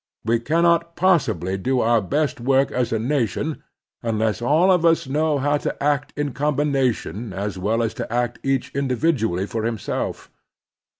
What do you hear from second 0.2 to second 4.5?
We cannot possibly do our best work as a nation unless